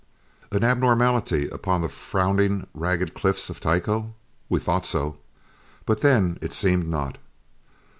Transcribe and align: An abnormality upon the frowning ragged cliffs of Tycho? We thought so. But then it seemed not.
An 0.51 0.63
abnormality 0.63 1.47
upon 1.49 1.81
the 1.81 1.87
frowning 1.87 2.65
ragged 2.73 3.13
cliffs 3.13 3.51
of 3.51 3.59
Tycho? 3.59 4.15
We 4.49 4.59
thought 4.59 4.83
so. 4.83 5.17
But 5.85 6.01
then 6.01 6.39
it 6.41 6.53
seemed 6.53 6.87
not. 6.87 7.19